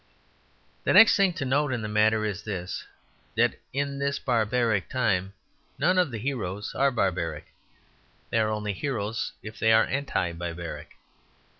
[0.83, 2.85] The next thing to note in the matter is this:
[3.35, 5.33] that in this barbaric time
[5.77, 7.53] none of the heroes are barbaric.
[8.31, 10.97] They are only heroes if they are anti barbaric.